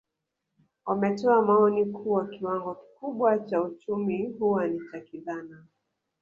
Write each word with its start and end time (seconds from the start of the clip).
Wametoa 0.85 1.41
maoni 1.41 1.85
kuwa 1.85 2.27
kiwango 2.27 2.75
kikubwa 2.75 3.39
cha 3.39 3.61
uchumi 3.63 4.33
huwa 4.39 4.67
ni 4.67 4.79
cha 4.91 4.99
kidhana 4.99 5.65